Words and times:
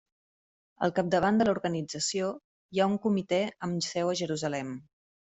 Al 0.85 0.93
capdavant 0.99 1.35
de 1.41 1.45
l'organització 1.49 2.29
hi 2.77 2.81
ha 2.81 2.87
un 2.93 2.95
comitè 3.03 3.39
amb 3.67 3.85
seu 3.89 4.09
a 4.15 4.15
Jerusalem. 4.23 4.73